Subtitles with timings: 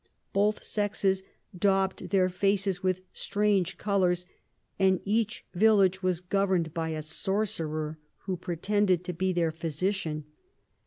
[0.33, 1.21] Both Sexes
[1.55, 4.25] daub'd their Faces with strange Colours,
[4.79, 10.23] and each Village was govern'd by a Sorcerer, who pretended to be their Physician.